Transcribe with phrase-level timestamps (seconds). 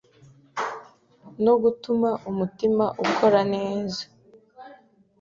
[1.43, 4.03] no gutuma umutima ukora neza